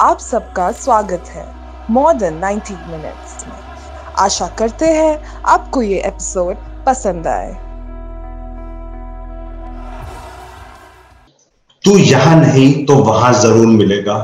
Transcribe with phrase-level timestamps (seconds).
[0.00, 1.44] आप सबका स्वागत है
[1.90, 3.54] मोर देन 90 मिनट्स में।
[4.18, 7.48] आशा करते हैं आपको ये एपिसोड पसंद आए।
[11.84, 14.18] तू यहाँ नहीं तो वहाँ ज़रूर मिलेगा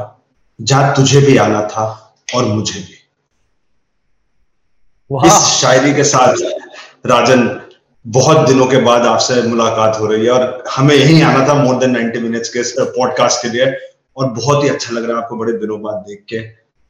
[0.58, 1.86] जहाँ तुझे भी आना था
[2.34, 2.94] और मुझे भी।
[5.26, 7.42] इस शायरी के साथ राजन
[8.04, 10.46] बहुत दिनों के बाद आपसे मुलाकात हो रही है और
[10.76, 13.66] हमें यही आना था मोर देन नाइनटी मिनट्स के पॉडकास्ट के लिए।
[14.16, 16.36] और बहुत ही अच्छा लग रहा है आपको बड़े दिनों बाद देख के।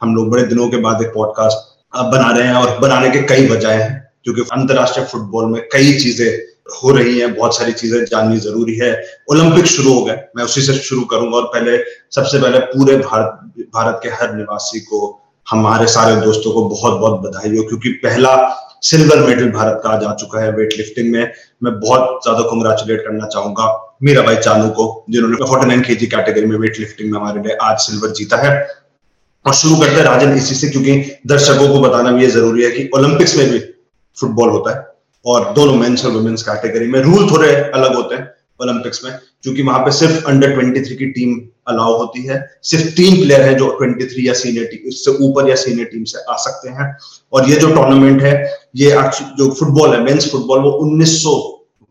[0.01, 1.73] हम लोग बड़े दिनों के बाद एक पॉडकास्ट
[2.07, 3.93] बना रहे हैं और बनाने के कई वजह हैं
[4.25, 6.29] क्योंकि अंतरराष्ट्रीय फुटबॉल में कई चीज़ें
[6.75, 8.93] हो रही हैं, बहुत सारी चीज़ें जाननी ज़रूरी है।
[9.31, 11.77] ओलंपिक शुरू हो गए, मैं उसी से शुरू करूँगा और पहले,
[12.11, 15.01] सबसे पहले पूरे भारत भारत के हर निवासी को,
[15.47, 18.37] हमारे सारे दोस्तों को बहुत बहुत बधाई हो, क्योंकि पहला
[18.83, 21.33] सिल्वर मेडल भारत का आ जा चुका है वेट लिफ्टिंग में।
[21.65, 23.67] मैं बहुत ज़्यादा कंग्रेचुलेट करना चाहूँगा
[24.03, 27.43] मीरा भाई चानू को, जिन्होंने forty nine K G category में वेट लिफ्टिंग में हमारे
[27.43, 28.53] लिए आज सिल्वर जीता है।
[29.45, 30.93] और शुरू करते हैं राजन इसी से, क्योंकि
[31.27, 33.59] दर्शकों को बताना भी ये ज़रूरी है कि ओलंपिक्स में भी
[34.17, 34.87] फुटबॉल होता है
[35.25, 39.13] और दोनों मेंस और वुमेन्स कैटेगरी में रूल थोड़े अलग होते हैं ओलंपिक्स में,
[39.43, 43.57] क्योंकि वहाँ पे सिर्फ़ अंडर 23 की टीम अलाउ होती है। सिर्फ़ तीन प्लेयर हैं
[43.59, 46.87] जो 23 या सीनियर टीम इससे ऊपर या सीनियर टीम से आ सकते हैं।
[47.33, 48.35] और ये जो टूर्नामेंट है,
[48.77, 48.91] ये
[49.39, 51.35] जो फुटबॉल है मेंस फुटबॉल वो 1900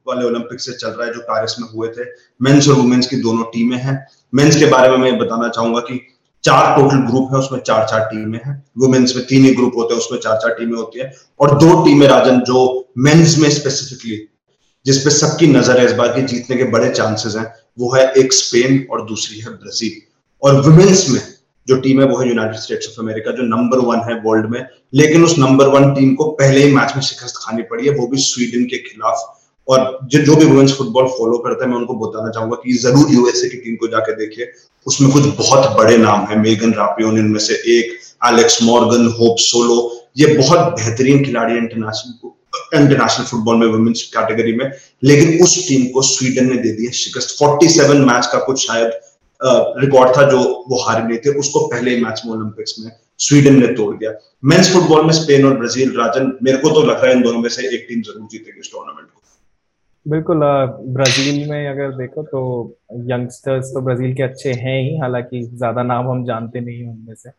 [0.07, 2.05] वाले ओलंपिक से चल रहा है, जो पेरिस में हुए थे।
[2.41, 6.07] मेंस और वुमेन्स की दोनों टीमें हैं। मेंस के बारे में मैं बताना चाहूँगा कि
[6.43, 9.93] चार टोटल ग्रुप है, उसमें चार चार टीमें हैं। वुमेन्स में तीन ही ग्रुप होते
[9.93, 14.29] हैं, उसमें चार चार टीमें होती है। और दो टीमें, राजन, जो मेंस में स्पेसिफिकली
[14.85, 18.33] जिसपे सबकी नज़र है इस बार की, जीतने के बड़े चांसेस हैं, वो है एक
[18.33, 20.01] स्पेन और दूसरी है ब्राज़ील
[20.43, 21.21] और वुमेन्स में
[21.67, 24.67] जो टीम है, वो है यूनाइटेड स्टेट्स ऑफ़ अमेरिका जो नंबर वन है वर्ल्ड में।
[24.93, 28.07] लेकिन उस नंबर वन टीम को पहले ही मैच में शिकस्त खानी पड़ी है, वो
[28.07, 31.93] भी स्वीडन के खिलाफ। और जो जो भी वुमेन्स फुटबॉल फॉलो करते हैं, मैं उनको
[31.97, 34.51] बताना चाहूँगा कि ज़रूर यूएसए की टीम को जाके देखिए।
[34.87, 39.77] उसमें कुछ बहुत बड़े नाम है मेगन रापियोन इनमें से एक एलेक्स मॉर्गन होप सोलो
[40.17, 42.31] ये बहुत बेहतरीन खिलाड़ी इंटरनेशनल
[42.73, 44.69] इंटरनेशनल फुटबॉल में वुमेन्स कैटेगरी में।
[45.03, 48.91] लेकिन उस टीम को स्वीडन ने दे दिया शिकस्त। 47 मैच का कुछ शायद
[49.79, 53.59] रिकॉर्ड था जो वो हारे नहीं थे। उसको पहले ही मैच में ओलंपिक्स में स्वीडन
[53.61, 54.11] ने तोड़ दिया।
[54.43, 57.39] मेंस फुटबॉल में स्पेन और ब्राज़ील राजन, मेरे को तो लग रहा है इन दोनों
[57.39, 59.21] में से एक टीम ज़रूर जीतेगी इस टूर्नामेंट को।
[60.05, 60.39] बिल्कुल
[60.93, 62.39] ब्राज़ील में अगर देखो तो
[63.09, 67.29] यंगस्टर्स तो ब्राज़ील के अच्छे हैं ही हालाँकि ज़्यादा नाम हम जानते नहीं उनमें से।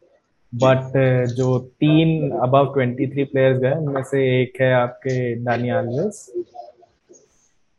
[0.53, 0.97] बट
[1.37, 6.27] जो तीन अबव ट्वेंटी थ्री प्लेयर्स हैं उनमें से एक है आपके डानी आलवेस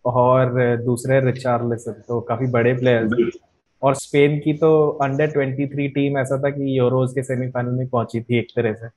[0.06, 0.54] और
[0.86, 3.38] दूसरे रिचार्लिसन तो काफ़ी बड़े प्लेयर्स
[3.82, 4.72] और स्पेन की तो
[5.04, 8.74] अंडर ट्वेंटी थ्री टीम ऐसा था कि यूरोज के सेमीफाइनल में पहुँची थी एक तरह
[8.74, 8.88] से।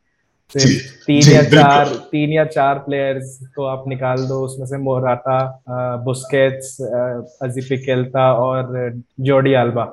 [0.52, 5.38] तीन या चार तीन या चार प्लेयर्स को आप निकाल दो उसमें से मोराटा
[6.04, 6.76] बुस्केट्स
[7.42, 9.84] अजीपिकेल्ता और जोडी आल्बा।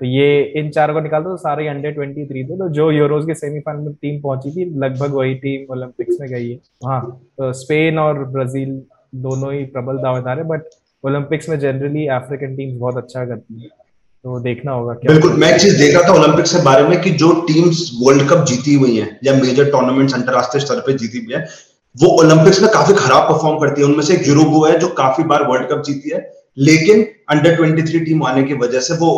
[0.00, 2.90] तो ये इन चारों को निकाल दो तो सारे अंडर ट्वेंटी थ्री थे तो जो
[2.90, 7.00] यूरोज के सेमीफाइनल में टीम पहुँची थी लगभग वही टीम ओलंपिक्स में गई है। हाँ
[7.38, 8.70] तो स्पेन और ब्राज़ील
[9.22, 10.62] दोनों ही प्रबल दावेदार है बट
[11.04, 13.68] ओलंपिक्स में जनरली अफ्रीकन टीम्स बहुत अच्छा करती है।
[14.24, 17.00] तो देखना होगा क्या बिल्कुल मैं एक चीज़ देख रहा था ओलंपिक्स के बारे में
[17.02, 21.18] कि जो टीम्स वर्ल्ड कप जीती हुई हैं या मेजर टूर्नामेंट्स अंतरराष्ट्रीय स्तर पे जीती
[21.18, 21.40] हुई है
[21.94, 25.24] वो ओलंपिक्स में काफ़ी खराब परफॉर्म करती है। उनमें से एक यूरोगो है जो काफ़ी
[25.30, 26.20] बार वर्ल्ड कप जीती है
[26.58, 29.08] लेकिन अंडर 23 टीम आने की वजह से वो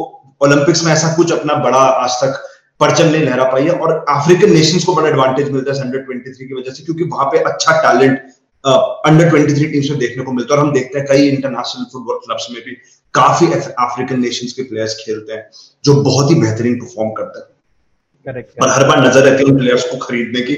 [0.41, 2.41] ओलंपिक्स में ऐसा कुछ अपना बड़ा आज तक
[2.81, 6.39] परचम नहीं लहरा पाई है और अफ्रीकन नेशंस को बड़ा एडवांटेज मिलता है अंडर 23
[6.39, 8.19] की वजह से क्योंकि वहाँ पे अच्छा talent
[8.65, 11.85] under twenty three teams में देखने को मिलता है। और हम देखते हैं कई इंटरनेशनल
[11.93, 12.77] फुटबॉल क्लब्स में भी
[13.15, 15.49] काफ़ी अफ्रीकन नेशंस के प्लेयर्स खेलते हैं
[15.85, 19.85] जो बहुत ही बेहतरीन परफॉर्म करते हैं। और हर बार नज़र रहती है उन प्लेयर्स
[19.91, 20.57] को खरीदने की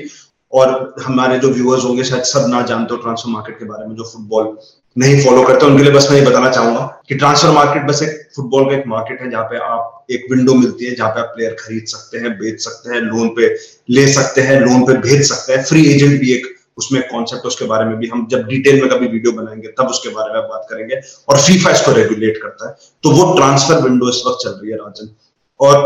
[0.53, 3.95] और हमारे जो व्यूअर्स होंगे शायद सब ना जानते हो ट्रांसफ़र मार्केट के बारे में
[3.97, 4.57] जो फुटबॉल
[4.97, 8.11] नहीं फॉलो करते उनके लिए बस मैं ये बताना चाहूँगा कि ट्रांसफ़र मार्केट बस एक
[8.37, 11.33] फुटबॉल का एक मार्केट है जहाँ पे आप एक विंडो मिलती है जहाँ पे आप
[11.37, 13.49] प्लेयर खरीद सकते हैं बेच सकते हैं लोन पे
[13.91, 17.65] ले सकते हैं लोन पे भेज सकते हैं फ्री एजेंट भी एक उसमें कॉन्सेप्ट उसके
[17.65, 20.67] बारे में भी हम जब डिटेल में कभी वीडियो बनाएँगे, तब उसके बारे में बात
[20.71, 24.71] करेंगे और फीफा इसको रेगुलेट करता है। तो वो ट्रांसफ़र विंडो इस वक्त चल रही
[24.71, 25.15] है राजन।
[25.61, 25.77] और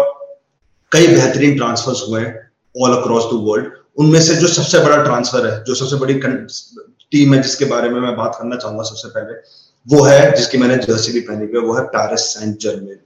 [0.93, 2.35] कई बेहतरीन ट्रांसफर्स हुए हैं
[2.75, 6.15] ऑल अक्रॉस द वर्ल्ड उनमें से जो सबसे बड़ा ट्रांसफ़र है, जो सबसे बड़ी
[7.13, 9.35] टीम है जिसके बारे में मैं बात करना चाहूँगा सबसे पहले,
[9.87, 12.99] वो है, जिसकी मैंने जर्सी भी पहनी हुई है, वो है पेरिस सेंट जर्मेन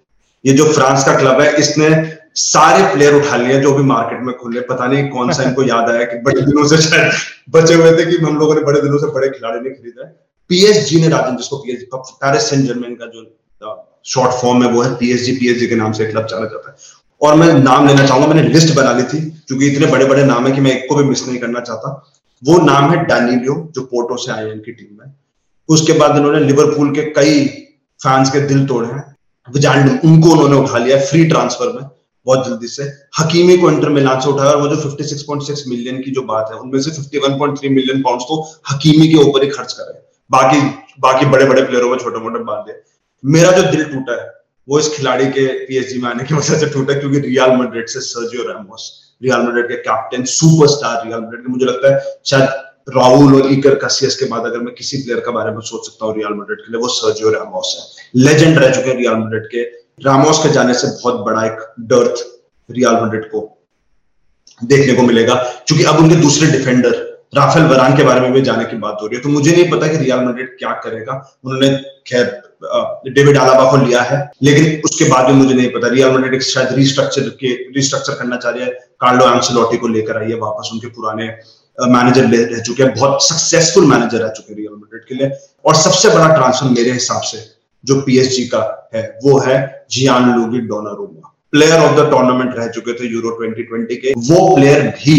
[0.44, 1.88] ये जो फ्रांस का क्लब है, इसने
[2.36, 5.90] सारे प्लेयर उठा लिए जो भी मार्केट में खुले। पता नहीं कौन सा इनको याद
[5.90, 7.12] आया कि बड़े दिनों से शायद
[7.50, 10.14] बचे हुए थे कि हम लोगों ने बड़े दिनों से बड़े खिलाड़ी नहीं खरीदा। है
[10.50, 13.20] पीएसजी ने राजन, जिसको पीएसजी पेरिस सेंट जर्मेन का जो
[14.06, 16.76] शॉर्ट फॉर्म है वो है पीएसजी पीएसजी के नाम से क्लब चला जाता है।
[17.20, 20.46] और मैं नाम लेना चाहूँगा, मैंने लिस्ट बना ली थी, क्योंकि इतने बड़े बड़े नाम
[20.46, 21.92] है कि मैं एक को भी मिस नहीं करना चाहता।
[22.42, 25.12] वो नाम है डानिलियो जो पोर्टो से आए इनकी टीम में।
[25.68, 27.46] उसके बाद इन्होंने लिवरपूल के कई
[28.00, 31.82] फैंस के दिल तोड़े हैं। उनको उन्होंने उठा लिया फ्री ट्रांसफ़र में।
[32.26, 32.82] बहुत जल्दी से।
[33.18, 36.58] हकीमी को इंटर मिलान से उठाया और वो जो 56.6 मिलियन की जो बात है,
[36.58, 38.40] उनमें से 51.3 मिलियन पाउंड तो
[38.70, 40.60] हकीमी के ऊपर ही खर्च करे बाकी
[41.00, 42.80] बाकी बड़े बड़े प्लेयरों में छोटे मोटे बांधे
[43.24, 44.30] मेरा जो दिल टूटा है,
[44.68, 48.00] वो इस खिलाड़ी के पीएचडी में आने की वजह से टूटा क्योंकि रियल मैड्रिड से
[48.02, 48.90] सर्जियो रैमोस
[49.22, 53.74] रियल मैड्रिड के कैप्टन सुपरस्टार रियल मैड्रिड के। मुझे लगता है शायद राहुल और इकर
[53.84, 56.58] कसियस के बाद अगर मैं किसी प्लेयर के बारे में सोच सकता हूँ रियल मैड्रिड
[56.58, 59.62] के लिए, वो सर्जियो रैमोस है। लेजेंड रह चुके हैं रियल मैड्रिड के।
[59.98, 61.58] रामोस के जाने से बहुत बड़ा एक
[61.88, 62.24] डर्थ
[62.68, 63.48] रियल मैड्रिड को
[64.62, 67.00] देखने को मिलेगा, क्योंकि अब उनके दूसरे डिफेंडर
[67.34, 69.70] राफेल वरान के बारे में भी जाने की बात हो रही है। तो मुझे नहीं
[69.70, 71.12] पता कि रियल मैड्रिड क्या करेगा।
[71.44, 71.68] उन्होंने
[72.06, 72.40] खैर
[73.08, 76.72] डेविड आलाबा को लिया है, लेकिन उसके बाद भी मुझे नहीं पता। रियल मैड्रिड शायद
[76.74, 80.86] रिस्ट्रक्चर के रिस्ट्रक्चर करना चाह रही है। कार्लो एंसेलोटी को लेकर आई है वापस, उनके
[80.88, 81.26] पुराने
[81.78, 85.30] मैनेजर रह चुके हैं। बहुत सक्सेसफुल मैनेजर रह चुके हैं रियल मैड्रिड के लिए।
[85.64, 87.38] और सबसे बड़ा ट्रांसफ़र मेरे हिसाब से
[87.84, 88.60] जो पीएसजी का
[88.94, 89.86] है, वो है
[90.34, 94.12] Gianluigi Donnarumma player of the tournament रह चुके थे यूरो 2020 के.
[94.28, 95.16] वो प्लेयर भी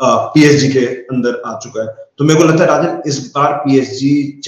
[0.00, 1.94] पीएसजी के अंदर आ चुका है.
[2.18, 4.40] तो मेरे को लगता है राजन, इस बार पीएसजी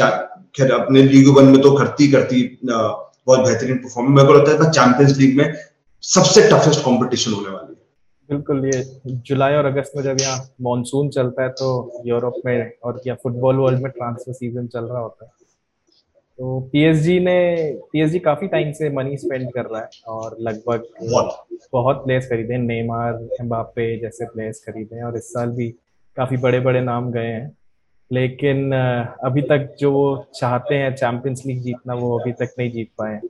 [0.57, 4.71] खैर, अपने लीग वन में तो करती करती बहुत बेहतरीन परफॉर्मेंस मेरे को लगता है
[4.71, 5.55] चैंपियंस लीग में
[6.03, 7.85] सबसे टफेस्ट कंपटीशन होने वाली है.
[8.29, 8.83] बिल्कुल, ये
[9.27, 13.57] जुलाई और अगस्त में जब यहाँ मानसून चलता है तो यूरोप में और क्या फुटबॉल
[13.57, 15.31] वर्ल्ड में ट्रांसफ़र सीज़न चल रहा होता है।
[16.38, 17.37] तो पीएसजी ने
[17.93, 20.83] पीएसजी काफ़ी टाइम से मनी स्पेंड कर रहा है और लगभग
[21.73, 25.69] बहुत। प्लेयर्स खरीदे नेमार एम्बापे जैसे प्लेयर्स खरीदे हैं और इस साल भी
[26.17, 27.56] काफ़ी बड़े बड़े नाम गए हैं।
[28.11, 32.91] लेकिन अभी तक जो वो चाहते हैं चैंपियंस लीग जीतना वो अभी तक नहीं जीत
[32.99, 33.21] पाए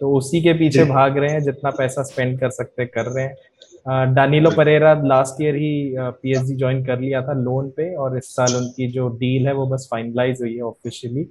[0.00, 4.14] तो उसी के पीछे भाग रहे हैं जितना पैसा स्पेंड कर सकते कर रहे हैं।
[4.14, 8.56] डानिलो परेरा लास्ट ईयर ही पीएसजी ज्वाइन कर लिया था लोन पे और इस साल
[8.56, 11.24] उनकी जो डील है वो बस फाइनलाइज हुई है ऑफिशियली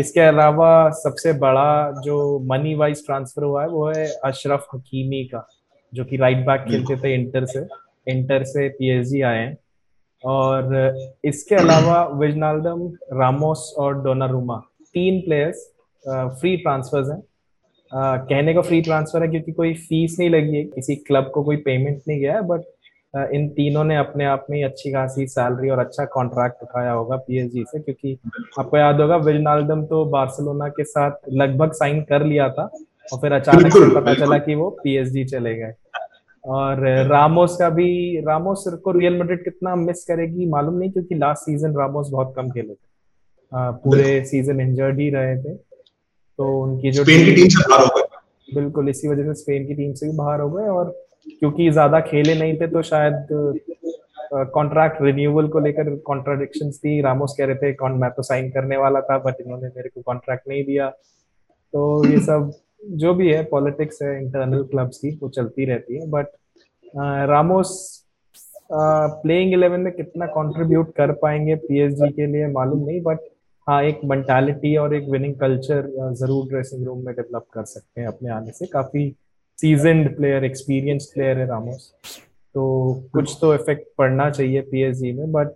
[0.00, 2.16] इसके अलावा सबसे बड़ा जो
[2.50, 5.46] मनी वाइज ट्रांसफ़र हुआ है वो है अशरफ हकीमी का
[5.92, 7.66] जो कि राइट बैक खेलते थे इंटर से
[8.06, 9.56] इंटर से पीएसजी आए हैं।
[10.22, 10.74] और
[11.24, 14.56] इसके अलावा विजनाल्डम रामोस और डोनारूमा
[14.94, 15.70] तीन प्लेयर्स
[16.40, 17.22] फ्री ट्रांसफर्स हैं।
[17.92, 21.56] कहने का फ्री ट्रांसफ़र है क्योंकि कोई फ़ीस नहीं लगी है किसी क्लब को कोई
[21.56, 22.60] पेमेंट नहीं गया है बट
[23.14, 27.64] इन तीनों ने अपने आप में अच्छी खासी सैलरी और अच्छा कॉन्ट्रैक्ट उठाया होगा पीएसजी
[27.68, 28.16] से क्योंकि
[28.58, 32.64] आपको याद होगा विजनाल्डम तो बार्सिलोना के साथ लगभग साइन कर लिया था
[33.08, 35.72] और फिर अचानक से पता चला कि वो पीएसजी चले गए।
[36.44, 41.42] और रामोस का भी रामोस को रियल मैड्रिड कितना मिस करेगी मालूम नहीं क्योंकि लास्ट
[41.42, 47.04] सीज़न रामोस बहुत कम खेले थे। पूरे सीज़न इंजर्ड ही रहे थे। तो उनकी जो
[47.04, 50.06] स्पेन की टीम से बाहर हो गए। बिल्कुल इसी वजह से स्पेन की टीम से
[50.06, 50.90] भी बाहर हो गए और
[51.30, 53.26] क्योंकि ज़्यादा खेले नहीं थे तो शायद
[54.54, 58.76] कॉन्ट्रैक्ट रिन्यूअल को लेकर कॉन्ट्राडिक्शन थी। रामोस कह रहे थे, कौन मैं तो साइन करने
[58.76, 62.50] वाला था बट इन्होंने मेरे को कॉन्ट्रैक्ट नहीं दिया। तो ये सब
[62.98, 66.26] जो भी है पॉलिटिक्स है इंटरनल क्लब्स की, वो चलती रहती है। बट
[67.30, 68.00] रामोस
[68.72, 73.18] प्लेइंग इलेवन में कितना कंट्रीब्यूट कर पाएँगे पीएसजी के लिए मालूम नहीं बट
[73.66, 78.08] हाँ एक मेंटालिटी और एक विनिंग कल्चर ज़रूर ड्रेसिंग रूम में डेवलप कर सकते हैं
[78.08, 79.08] अपने आने से। काफ़ी
[79.58, 81.92] सीजनड प्लेयर एक्सपीरियंस प्लेयर है रामोस
[82.54, 82.62] तो
[83.12, 85.48] कुछ तो इफ़ेक्ट पड़ना चाहिए पीएसजी में बट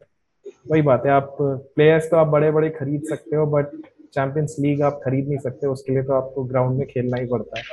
[0.71, 3.67] वही बात है आप प्लेयर्स तो आप बड़े बड़े खरीद सकते हो बट
[4.15, 7.59] चैंपियंस लीग आप खरीद नहीं सकते उसके लिए तो आपको ग्राउंड में खेलना ही पड़ता
[7.59, 7.65] है।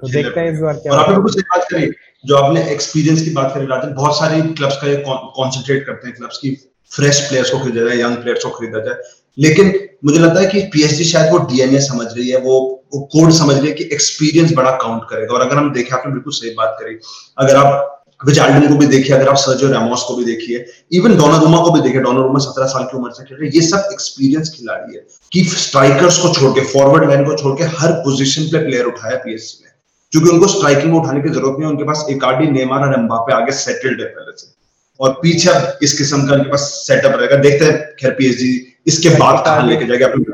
[0.00, 1.90] तो देखते हैं इस बार क्या आपने कुछ बात करी
[2.24, 6.16] जो आपने एक्सपीरियंस की बात करी राजन बहुत सारी क्लब्स का ये कॉन्सेंट्रेट करते हैं
[6.16, 6.54] क्लब्स की
[6.90, 9.02] फ्रेश प्लेयर्स को खरीदा जाए यंग प्लेयर्स को खरीदा जाए।
[9.38, 9.72] लेकिन
[10.04, 13.56] मुझे लगता है कि पीएसजी शायद वो डीएनए समझ रही है वो वो कोड समझ
[13.56, 16.98] रही कि एक्सपीरियंस बड़ा काउंट करेगा। और अगर हम देखें, आपने बिल्कुल सही बात करी।
[17.38, 21.62] अगर आप विजाल्डन को भी देखिए, अगर आप सर्जो रेमोस को भी देखिए इवन डोनारुमा
[21.62, 24.94] को भी देखिए डोनारुमा सत्रह साल की उम्र से खेल रहे ये सब एक्सपीरियंस खिलाड़ी
[24.94, 28.84] है कि स्ट्राइकर्स को छोड़ के फॉरवर्ड लाइन को छोड़ के हर पोजीशन पे प्लेयर
[28.84, 29.70] उठाया पीएससी ने।
[30.12, 33.52] क्योंकि उनको स्ट्राइकिंग उठाने की ज़रूरत नहीं है, उनके पास एकाडी नेमार और एम्बापे आगे
[33.52, 34.52] सेटल्ड है पहले से।
[35.00, 35.50] और पीछे
[35.82, 39.86] इस किस्म का उनके पास सेटअप रहेगा। देखते हैं, खैर पीएसजी इसके बाद कहाँ लेके
[39.86, 40.24] जाएगा अपने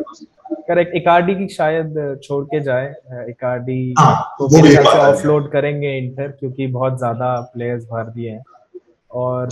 [0.69, 2.88] करेक्ट इकार्डी की शायद छोड़ के जाए
[3.29, 8.43] इकार्डी को मेरे ख्याल से ऑफलोड करेंगे इंटर क्योंकि बहुत ज़्यादा प्लेयर्स भर दिए हैं।
[9.11, 9.49] और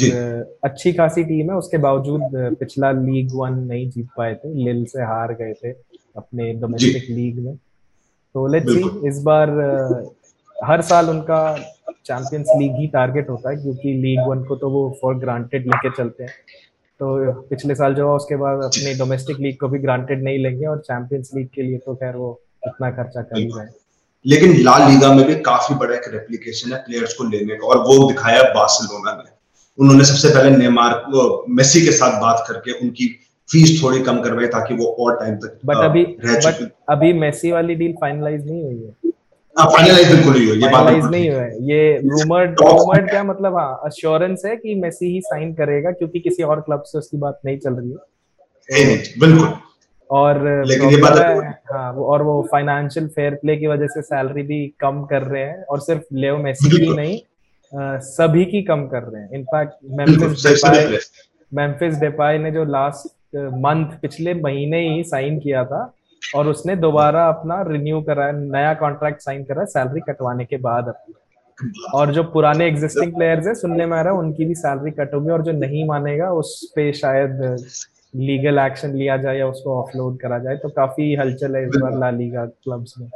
[0.64, 5.02] अच्छी खासी टीम है उसके बावजूद पिछला लीग वन नहीं जीत पाए थे लिल से
[5.02, 5.70] हार गए थे
[6.16, 9.50] अपने डोमेस्टिक लीग में। तो लेट्स सी इस बार
[10.56, 11.40] हर साल उनका
[12.06, 15.90] चैंपियंस लीग ही टारगेट होता है क्योंकि लीग वन को तो वो फॉर ग्रांटेड लेके
[15.96, 16.32] चलते हैं।
[17.00, 20.66] तो पिछले साल जो है उसके बाद अपनी डोमेस्टिक लीग को भी ग्रांटेड नहीं लेंगे
[20.66, 22.28] और चैंपियंस लीग के लिए तो खैर वो
[22.66, 23.66] इतना खर्चा कर ही रहे
[24.24, 27.78] लेकिन लाल लीगा में भी काफ़ी बड़ा एक रेप्लिकेशन है प्लेयर्स को लेने का और
[27.78, 29.30] वो दिखाया बार्सिलोना ने।
[29.78, 31.02] उन्होंने सबसे पहले नेमार
[31.48, 33.08] मेसी के साथ बात करके उनकी
[33.48, 37.74] फ़ीस थोड़ी कम करवाई ताकि वो और टाइम तक बट अभी बट अभी मेसी वाली
[37.74, 39.12] डील फाइनलाइज नहीं हुई है।
[39.56, 41.42] फाइनलाइज हाँ, बिल्कुल नहीं फाइनलाइज नहीं हुआ
[41.72, 46.42] ये रूमर्ड रूमर्ड क्या मतलब हाँ अश्योरेंस है कि मेसी ही साइन करेगा क्योंकि किसी
[46.42, 49.48] और क्लब से उसकी बात नहीं चल रही है। बिल्कुल।
[50.10, 51.18] और लेकिन ये बात
[51.72, 55.64] हाँ और वो फाइनेंशियल फेयर प्ले की वजह से सैलरी भी कम कर रहे हैं
[55.64, 57.18] और सिर्फ़ लेओ मेसी की नहीं
[58.00, 60.98] सभी की कम कर रहे हैं। In fact Memphis Depay
[61.52, 65.82] Memphis Depay ने जो लास्ट मंथ पिछले महीने ही साइन किया था
[66.34, 70.92] और उसने दोबारा अपना रिन्यू करा, नया कॉन्ट्रैक्ट साइन करा सैलरी कटवाने के बाद
[71.94, 75.14] और जो पुराने एग्जिस्टिंग प्लेयर्स है, सुनने में आ रहा है, उनकी भी सैलरी कट
[75.14, 77.56] होगी और जो नहीं मानेगा, उस पे शायद
[78.14, 81.98] लीगल एक्शन लिया जाए या उसको ऑफलोड करा जाए तो काफ़ी हलचल है इस बार
[81.98, 83.08] ला लीगा क्लब्स में।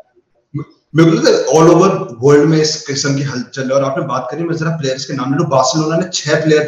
[1.54, 4.76] ऑल ओवर वर्ल्ड में इस किस्म की हलचल है और आपने बात करी, मैं जरा
[4.76, 6.64] प्लेयर्स के नाम ले बार्सिलोना ने छह प्लेयर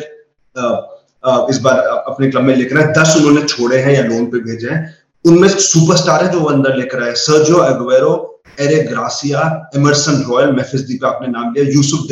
[1.51, 4.81] इस बार अपने क्लब में लेकर दस उन्होंने छोड़े हैं या लोन पे भेजे हैं।
[5.25, 11.29] उनमें सुपरस्टार है जो अंदर लेकर आए। Sergio Aguero Eric Garcia Emerson Royal Memphis आपने
[11.29, 12.11] नाम लिया यूसुफ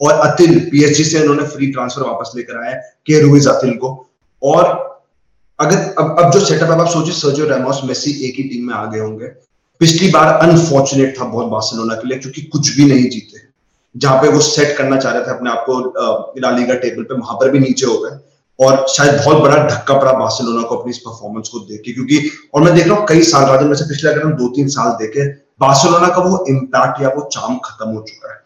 [0.00, 2.74] और अतिल पीएसजी से इन्होंने फ्री ट्रांसफ़र वापस लेकर
[3.06, 3.88] के रुइज अतिल को।
[4.42, 4.64] और
[5.58, 8.84] अगर, अब अब जो सेटअप आप सोचिए सर्जियो रेमोस मेसी एक ही टीम में आ
[8.84, 9.26] गए होंगे।
[9.80, 13.40] पिछली बार अनफॉर्चुनेट था बहुत बार्सिलोना के लिए, क्योंकि कुछ भी नहीं जीते।
[13.96, 17.36] जहाँ पे वो सेट करना चाह रहे थे अपने आप को लालीगा टेबल पे, वहाँ
[17.36, 18.10] पर भी नीचे हो गए।
[18.58, 22.30] और शायद बहुत बड़ा धक्का पड़ा बार्सिलोना को अपनी इस परफॉर्मेंस को देख के, क्योंकि,
[22.54, 24.68] और मैं देख रहा हूँ कई साल बाद में से पिछले अगर हम दो तीन
[24.68, 25.26] साल देखे,
[25.60, 28.40] बार्सिलोना का वो इम्पैक्ट या वो चाम खत्म हो चुका है।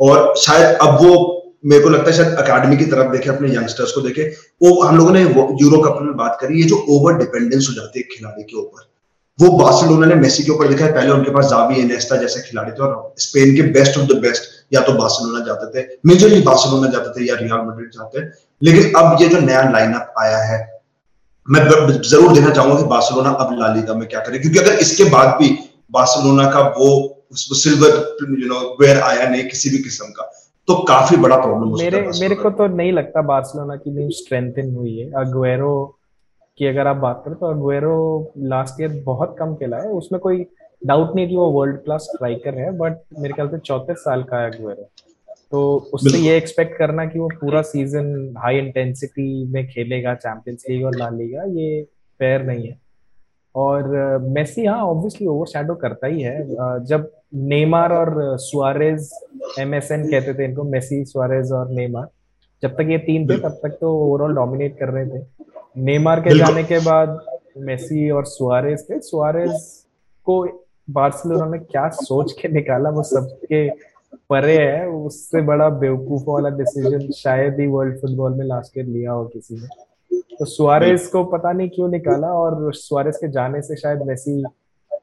[0.00, 3.92] और शायद अब वो, मेरे को लगता है शायद अकेडमी की तरफ़ देखे, अपने यंगस्टर्स
[3.92, 4.22] को देखे,
[4.62, 8.00] वो, हम लोगों ने यूरो कप में बात करी, ये जो ओवर डिपेंडेंस हो जाती
[8.00, 8.88] है खिलाड़ी के ऊपर।
[9.38, 12.72] वो बार्सिलोना ने मेसी के ऊपर देखा है, पहले उनके पास जावी इनेस्टा जैसे खिलाड़ी
[12.72, 14.42] थे, और स्पेन के बेस्ट ऑफ़ द बेस्ट
[14.74, 18.20] या तो बार्सिलोना जाते थे, मेजरली बार्सिलोना जाते थे या रियल मैड्रिड जाते
[18.62, 20.58] लेकिन अब ये जो नया लाइनअप आया है
[21.48, 25.36] मैं ज़रूर देखना चाहूँगा कि बार्सिलोना अब लालीगा में क्या करे क्योंकि अगर इसके बाद
[25.40, 25.48] भी
[25.92, 26.88] बार्सिलोना का वो
[27.32, 27.90] सिल्वर
[28.40, 30.30] यू नो वेयर आया नहीं किसी भी किस्म का
[30.68, 34.96] तो काफ़ी बड़ा प्रॉब्लम मेरे मेरे को तो नहीं लगता बार्सिलोना की टीम स्ट्रेंथन हुई
[34.98, 35.74] है। अग्वेरो
[36.58, 37.96] की अगर आप बात करें तो अग्वेरो
[38.52, 40.46] लास्ट ईयर बहुत कम खेला है उसमें कोई
[40.86, 44.40] डाउट नहीं कि वो वर्ल्ड क्लास स्ट्राइकर है बट मेरे ख्याल से चौतीस साल का
[44.40, 44.90] है अग्वेरो
[45.56, 50.84] तो उससे ये एक्सपेक्ट करना कि वो पूरा सीज़न हाई इंटेंसिटी में खेलेगा चैंपियंस लीग
[50.86, 51.82] और ला लीगा ये
[52.20, 52.76] फेयर नहीं है।
[53.54, 57.08] और मेसी हाँ ऑब्वियसली ओवर शेडो करता ही है। जब
[57.52, 59.10] नेमार और सुआरेज
[59.60, 62.06] एमएसएन कहते थे इनको मेसी सुआरेज और नेमार
[62.62, 65.24] जब तक ये तीन थे तब तक तो ओवरऑल डोमिनेट कर रहे थे।
[65.82, 67.18] नेमार के जाने के बाद
[67.58, 69.58] मेसी और सुआरेज थे। सुआरेज
[70.26, 70.42] को
[70.90, 73.68] बार्सिलोना में क्या सोच के निकाला वो सबके
[74.30, 79.12] परे है, उससे बड़ा बेवकूफ़ वाला डिसीज़न शायद ही वर्ल्ड फुटबॉल में लास्ट ईयर लिया
[79.12, 79.68] हो किसी ने।
[80.38, 84.42] तो सुआरेस को पता नहीं क्यों निकाला और सुआरेस के जाने से शायद मेसी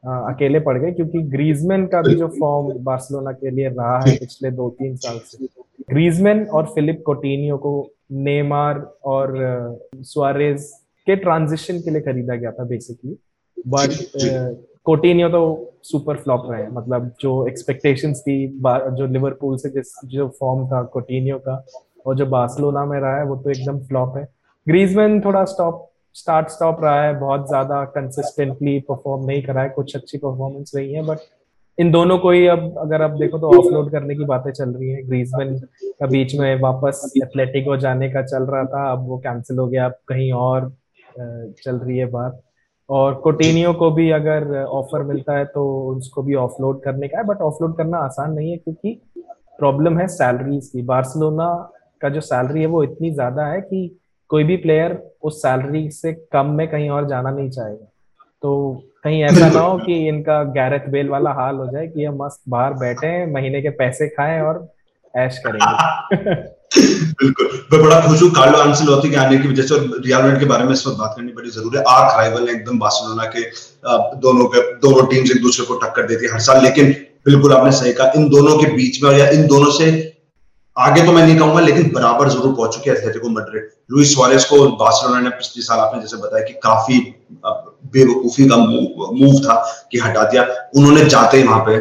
[0.05, 4.51] अकेले पड़ गए, क्योंकि ग्रीजमैन का भी जो फॉर्म बार्सिलोना के लिए रहा है पिछले
[4.51, 5.45] दो तीन साल से।
[5.89, 9.35] ग्रीजमैन और फिलिप कोटिनियो को नेमार और
[10.03, 10.69] सुआरेज
[11.07, 13.17] के ट्रांजिशन के लिए खरीदा गया था बेसिकली
[13.67, 13.89] बट
[14.85, 15.41] कोटिनियो तो
[15.83, 21.37] सुपर फ्लॉप रहे मतलब जो एक्सपेक्टेशंस थी जो लिवरपूल से जिस, जो फॉर्म था कोटिनियो
[21.39, 21.63] का,
[22.05, 24.27] और जो बार्सिलोना में रहा है, वो तो एकदम फ्लॉप है।
[24.67, 29.95] ग्रीजमैन थोड़ा स्टॉप स्टार्ट स्टॉप रहा है, बहुत ज़्यादा कंसिस्टेंटली परफॉर्म नहीं करा है, कुछ
[29.95, 31.19] अच्छी परफॉर्मेंस रही है बट
[31.77, 34.89] इन दोनों को ही अब, अगर आप देखो तो ऑफलोड करने की बातें चल रही
[34.89, 35.57] है। ग्रीजमैन
[35.99, 39.85] का बीच में वापस एथलेटिको जाने का चल रहा था, अब वो कैंसिल हो गया,
[39.85, 40.71] अब कहीं और
[41.17, 42.41] चल रही है बात।
[42.89, 47.23] और कोटिनियो को भी अगर ऑफ़र मिलता है तो उसको भी ऑफलोड करने का है
[47.23, 49.01] बट ऑफलोड करना आसान नहीं है क्योंकि
[49.57, 53.99] प्रॉब्लम है सैलरीज की। बार्सिलोना का जो सैलरी है वो इतनी ज़्यादा है कि
[54.29, 57.85] कोई भी प्लेयर उस सैलरी से कम में कहीं और जाना नहीं चाहेगा।
[58.41, 62.23] तो कहीं ऐसा ना हो कि इनका गैरेथ बेल वाला हाल हो जाए कि हम
[62.23, 64.67] मस्त बाहर बैठे महीने के पैसे खाएँ और
[65.15, 66.35] ऐश करेंगे।
[66.73, 70.39] बिल्कुल। मैं बड़ा खुश हूँ। कार्लो आंसलोती के आने की वजह से और रियल मैड्रिड
[70.39, 73.25] के बारे में इस वक्त बात करनी बड़ी ज़रूरी है। आर्क राइवल है एकदम बार्सिलोना
[73.35, 73.41] के
[74.21, 76.91] दोनों के दोनों टीम्स एक दूसरे को टक्कर देती है हर साल। लेकिन
[77.25, 79.91] बिल्कुल आपने सही कहा, इन दोनों के बीच में और या इन दोनों से
[80.77, 84.65] आगे तो मैं नहीं कहूँगा, लेकिन बराबर ज़रूर पहुँच चुके एथलेटिको मैड्रिड लुइस सुआरेज को
[84.77, 86.99] बार्सिलोना ने पिछले साल आपने जैसे बताया कि काफ़ी
[87.93, 89.55] बेवकूफ़ी का मूव था
[89.91, 90.45] कि हटा दिया।
[90.77, 91.77] उन्होंने जाते ही वहाँ पे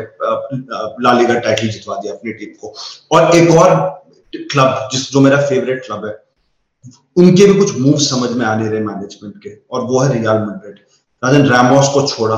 [1.05, 2.75] लालीगा टाइटल जितवा दिया अपनी टीम को।
[3.13, 3.71] और एक और
[4.37, 6.17] क्लब जिस, जो मेरा फेवरेट क्लब है,
[7.17, 10.39] उनके भी कुछ मूव समझ में आ नहीं रहे मैनेजमेंट के, और वो है रियल
[10.39, 10.79] मैड्रिड
[11.25, 12.37] राजन रैमोस को छोड़ा,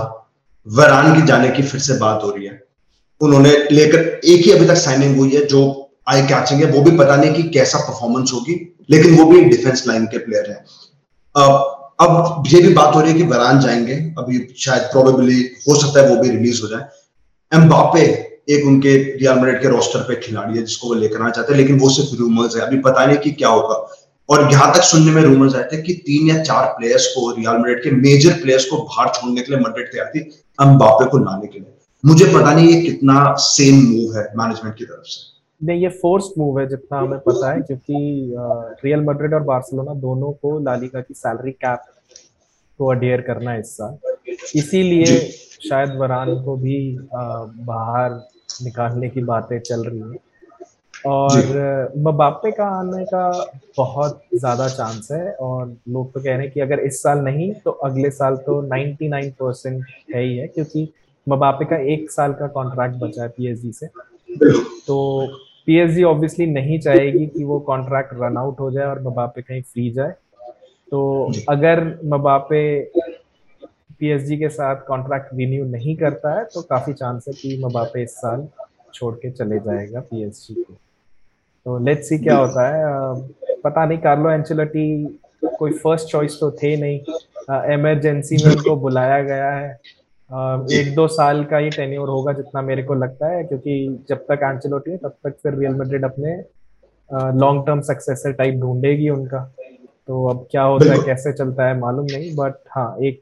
[0.66, 2.62] वरान की जाने की फिर से बात हो रही है।
[3.20, 6.96] उन्होंने लेकर एक ही अभी तक साइनिंग हुई है, जो आई कैचिंग है वो भी
[6.98, 10.64] पता नहीं कि कैसा परफॉर्मेंस होगी, लेकिन वो भी डिफेंस लाइन के प्लेयर है।
[11.34, 15.74] अब अब ये भी बात हो रही है कि वरान जाएँगे, अभी शायद प्रोबेबली हो
[15.74, 16.88] सकता है वो भी रिलीज़ हो जाए।
[17.52, 18.06] एम्बापे
[18.48, 21.60] एक उनके रियल मेडिट के रोस्टर पे खिलाड़ी है जिसको वो लेकर आना चाहते हैं
[21.60, 23.74] लेकिन वो सिर्फ़ रूमर्स है। अभी पता नहीं कि क्या होगा।
[24.28, 27.56] और यहाँ तक सुनने में रूमर्स आए थे कि तीन या चार प्लेयर्स को रियल
[27.62, 31.18] मेडिट के मेजर प्लेयर्स को बाहर छोड़ने के लिए मड्रिड तैयार थी हम बापे को
[31.18, 31.72] लाने के लिए।
[32.04, 36.30] मुझे पता नहीं ये कितना सेम मूव है मैनेजमेंट की तरफ़ से। नहीं ये फोर्स
[36.38, 38.34] मूव है जितना हमें पता है क्योंकि
[38.84, 41.82] रियल मड्रिड और बार्सिलोना दोनों को लालिगा की सैलरी कैप
[42.80, 43.96] को अडियर करना है इस साल।
[44.56, 45.18] इसीलिए
[45.68, 46.78] शायद वरान को भी
[47.14, 48.10] बाहर
[48.62, 50.18] निकालने की बातें चल रही हैं।
[51.06, 53.28] और मबापे का आने का
[53.78, 57.52] बहुत ज़्यादा चांस है और लोग तो कह रहे हैं कि अगर इस साल नहीं
[57.54, 59.84] तो अगले साल तो 99 परसेंट
[60.14, 60.88] है ही है क्योंकि
[61.26, 63.87] मबापे का एक साल का कॉन्ट्रैक्ट बचा है पीएसजी से।
[64.87, 65.26] तो
[65.66, 69.90] पीएसजी ऑब्वियसली नहीं चाहेगी कि वो कॉन्ट्रैक्ट रन आउट हो जाए और मबापे कहीं फ्री
[69.90, 70.14] जाए।
[70.92, 72.62] तो अगर मबापे
[73.98, 78.14] पीएसजी के साथ कॉन्ट्रैक्ट रिन्यू नहीं करता है तो काफ़ी चांस है कि मबापे इस
[78.16, 78.46] साल
[78.94, 80.74] छोड़ के चले जाएगा पीएसजी को।
[81.66, 85.18] तो लेट्स सी क्या होता है। पता नहीं कार्लो एंचेलोटी
[85.58, 86.98] कोई फ़र्स्ट चॉइस तो थे नहीं।
[87.74, 89.70] इमरजेंसी में उनको बुलाया गया है।
[90.74, 94.40] एक दो साल का ही टेन्योर होगा जितना मेरे को लगता है क्योंकि जब तक
[94.44, 96.36] एंचेलोटी है तब तक फिर रियल मैड्रिड अपने
[97.40, 99.44] लॉन्ग टर्म सक्सेसर टाइप ढूंढेगी उनका।
[100.06, 103.20] तो अब क्या होता है कैसे चलता है मालूम नहीं बट हाँ एक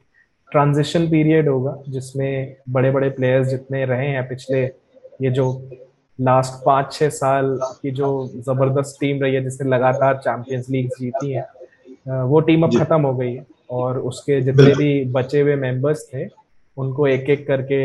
[0.52, 4.62] ट्रांजिशन पीरियड होगा जिसमें बड़े बड़े प्लेयर्स जितने रहे हैं पिछले
[5.22, 5.46] ये जो
[6.18, 11.32] लास्ट पाँच छः साल की जो ज़बरदस्त टीम रही है जिसने लगातार चैंपियंस लीग जीती
[11.32, 11.46] है
[12.24, 16.26] वो टीम अब खत्म हो गई है। और उसके जितने भी बचे हुए मेंबर्स थे
[16.76, 17.80] उनको एक एक करके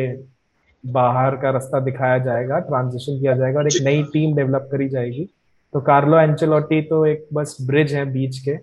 [0.84, 5.28] बाहर का रास्ता दिखाया जाएगा ट्रांजिशन किया जाएगा और एक नई टीम डेवलप करी जाएगी।
[5.74, 8.56] तो कार्लो एंचेलोटी तो एक बस ब्रिज है बीच के।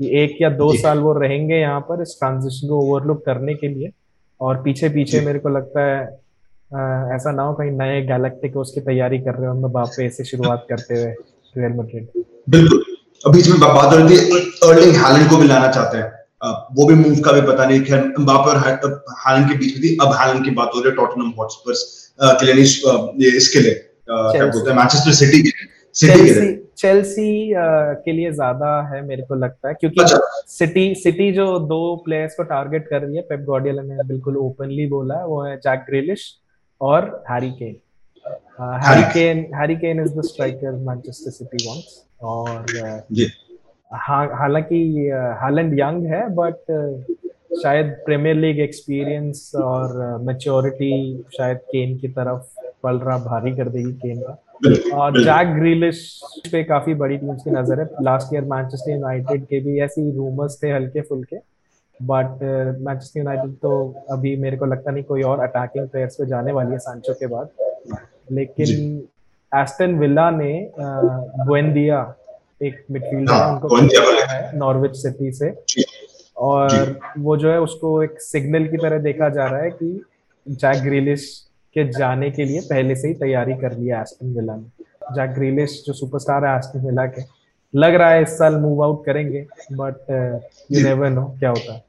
[0.00, 3.68] कि एक या दो साल वो रहेंगे यहाँ पर इस ट्रांजिशन को ओवरलुक करने के
[3.68, 3.90] लिए।
[4.40, 5.98] और पीछे पीछे मेरे को लगता है
[6.70, 10.24] आ, ऐसा ना हो कहीं नए गैलेक्टिक उसकी तैयारी कर रहे हो हम बापे से
[10.24, 11.10] शुरुआत करते हुए
[11.54, 12.82] रियल मैड्रिड बिल्कुल।
[13.26, 16.08] अब बीच में बात हो रही थी अर्लिंग हैलेंड को भी लाना चाहते हैं।
[16.76, 18.58] वो भी मूव का भी पता नहीं खैर बापे और
[19.24, 21.82] हैलेंड के बीच में थी अब हैलेंड की बात हो रही है टॉटनहम हॉटस्पर्स
[22.20, 23.74] के लिए इसके लिए
[24.06, 25.50] क्या बोलते हैं मैनचेस्टर सिटी के
[26.00, 27.52] सिटी के लिए। चेल्सी
[28.04, 32.34] के लिए ज़्यादा है मेरे को लगता है क्योंकि अच्छा। सिटी सिटी जो दो प्लेयर्स
[32.34, 35.84] को टारगेट कर रही है पेप गॉर्डियला ने बिल्कुल ओपनली बोला है वो है जैक
[35.88, 36.24] ग्रेलिश
[36.80, 37.76] और Harry Kane
[38.86, 43.30] Harry Kane Harry Kane is the striker Manchester City wants और uh,
[43.90, 44.82] हालाँकि
[45.40, 52.08] हालैंड यंग है बट uh, शायद प्रीमियर लीग एक्सपीरियंस और मेच्योरिटी uh, शायद केन की
[52.08, 55.98] तरफ़ पल रहा भारी कर देगी केन का। जैक ग्रीलिश
[56.52, 60.62] पे काफ़ी बड़ी टीम्स की नज़र है। लास्ट ईयर मैनचेस्टर यूनाइटेड के भी ऐसी रूमर्स
[60.62, 61.36] थे हल्के फुल्के।
[62.00, 62.42] बट
[62.80, 63.72] मैनचेस्टर यूनाइटेड तो
[64.10, 67.26] अभी मेरे को लगता नहीं कोई और अटैकिंग प्लेयर्स पे जाने वाली है सांचो के
[67.26, 67.48] बाद।
[68.32, 69.02] लेकिन
[69.52, 72.14] एस्टन विला ने बुएंदिया uh,
[72.62, 73.76] एक मिडफील्डर हाँ, उनको
[74.32, 75.54] है नॉर्विच सिटी से।
[76.36, 80.04] और वो जो है उसको एक सिग्नल की तरह देखा जा रहा है कि
[80.46, 84.84] जैक ग्रीलिश के जाने के लिए पहले से ही तैयारी कर लिया एस्टन विला ने।
[85.14, 87.22] जैक ग्रीलिश जो सुपरस्टार है एस्टन विला के
[87.74, 90.10] लग रहा है इस साल मूव आउट करेंगे बट
[90.72, 91.84] यू नेवर नो क्या होता है।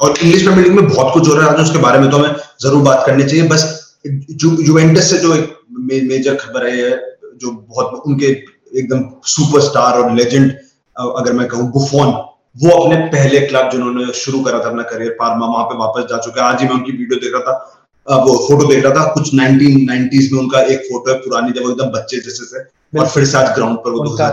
[0.00, 2.18] और इंग्लिश प्रीमियर लीग में बहुत कुछ हो रहा है आज उसके बारे में तो
[2.18, 3.64] हमें ज़रूर बात करनी चाहिए। बस
[4.06, 6.90] जुवेंटस से जो एक मे, मेजर खबर है
[7.36, 10.50] जो बहुत उनके एकदम सुपरस्टार और लेजेंड
[10.96, 12.08] अगर मैं कहूँ बुफोन
[12.56, 16.18] वो अपने पहले क्लब जिन्होंने शुरू करा था अपना करियर पारमा वहाँ पे वापस जा
[16.18, 19.04] चुके हैं। आज ही मैं उनकी वीडियो देख रहा था। वो फ़ोटो देख रहा था
[19.12, 22.62] कुछ 1990s में उनका एक फ़ोटो है पुरानी जब एकदम बच्चे जैसे से
[22.98, 24.32] और फिर से आज ग्राउंड पर वो दो हज़ार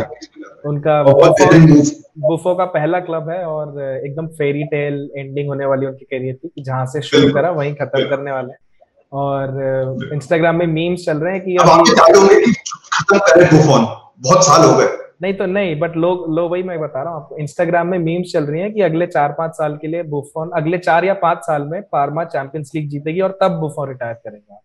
[0.65, 1.01] उनका
[2.19, 6.47] बुफो का पहला क्लब है और एकदम फेरी टेल एंडिंग होने वाली उनकी करियर थी
[6.47, 8.53] कि जहाँ से शुरू करा वहीं खत्म करने वाले
[9.13, 11.93] और इंस्टाग्राम में मीम्स चल रहे हैं कि अभी
[12.93, 13.85] खत्म करे बुफोन
[14.23, 14.87] बहुत साल हो गए।
[15.21, 18.31] नहीं तो नहीं बट लोग लो वही मैं बता रहा हूँ आपको इंस्टाग्राम में मीम्स
[18.33, 21.37] चल रही हैं कि अगले चार पाँच साल के लिए बुफोन अगले चार या पाँच
[21.43, 24.61] साल में पार्मा चैंपियंस लीग जीतेगी और तब बुफोन रिटायर करेगा।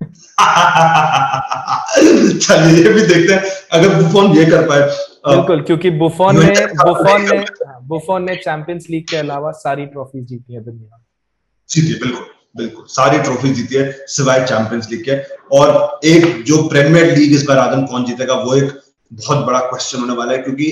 [2.38, 4.80] चलिए ये भी देखते हैं अगर बुफोन ये कर पाए।
[5.28, 7.44] बिल्कुल क्योंकि बुफोन ने बुफोन ने
[7.88, 11.00] बुफोन ने चैंपियंस लीग के अलावा सारी ट्रॉफी जीती है दुनिया
[11.70, 15.16] जीती है बिल्कुल बिल्कुल सारी ट्रॉफी जीती है सिवाय चैंपियंस लीग के।
[15.58, 20.00] और एक जो प्रीमियर लीग इस बार आदम कौन जीतेगा वो एक बहुत बड़ा क्वेश्चन
[20.00, 20.66] होने वाला है, क्योंकि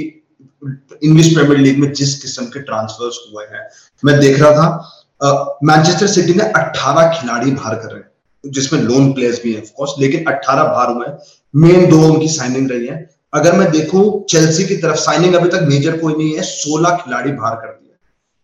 [1.03, 3.69] इंग्लिश प्रीमियर लीग में जिस किस्म के ट्रांसफर्स हुए हैं,
[4.03, 8.11] मैं देख रहा था मैनचेस्टर सिटी ने 18 खिलाड़ी बाहर कर रहे हैं,
[8.45, 11.19] जिसमें लोन प्लेयर्स भी हैं ऑफकोर्स लेकिन 18 बाहर हुए हैं।
[11.55, 12.97] मेन दो उनकी साइनिंग रही है।
[13.33, 17.33] अगर मैं देखूँ चेल्सी की तरफ़ साइनिंग अभी तक मेजर कोई नहीं है 16 खिलाड़ी
[17.33, 17.95] बाहर कर दिए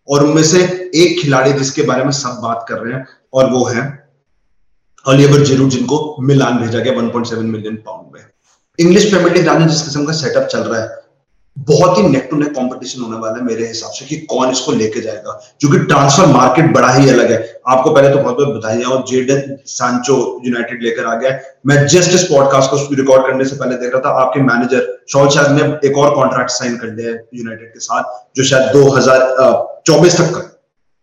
[0.09, 0.63] और उनमें से
[0.97, 3.83] एक खिलाड़ी जिसके बारे में सब बात कर रहे हैं, और वो है
[5.07, 8.23] ओलिवर जिरू जिनको मिलान भेजा गया 1.7 मिलियन पाउंड में।
[8.79, 11.01] इंग्लिश प्रीमियर लीग जिस किस्म का सेटअप चल रहा है,
[11.57, 14.73] बहुत ही नेक टू नेक कंपटीशन होने वाला है मेरे हिसाब से कि कौन इसको
[14.73, 18.83] लेके जाएगा। क्योंकि ट्रांसफ़र मार्केट बड़ा ही अलग है। आपको पहले तो बहुत बहुत बधाई
[18.83, 23.57] और जेडन सांचो यूनाइटेड लेकर आ गया मैं जस्ट इस पॉडकास्ट को रिकॉर्ड करने से
[23.57, 27.11] पहले देख रहा था, आपके मैनेजर शौल शाह ने एक और कॉन्ट्रैक्ट साइन कर दिया
[27.11, 28.03] है यूनाइटेड के साथ,
[28.37, 30.49] जो शायद दो हज़ार चौबीस तक का।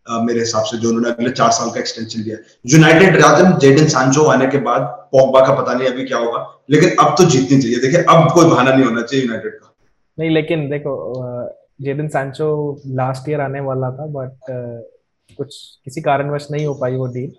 [0.10, 4.24] मेरे हिसाब से जो उन्होंने अगले चार साल का एक्सटेंशन दिया। यूनाइटेड राजन जेडन सांचो
[4.28, 7.80] आने के बाद पोगबा का पता नहीं अभी क्या होगा लेकिन अब तो जीतनी चाहिए।
[7.80, 9.74] देखिए अब कोई बहाना नहीं होना चाहिए यूनाइटेड का।
[10.17, 10.95] नहीं लेकिन देखो
[11.82, 12.50] जेडन सैंचो
[12.95, 14.52] लास्ट ईयर आने वाला था बट
[15.38, 17.32] कुछ किसी कारणवश नहीं हो पाई वो डील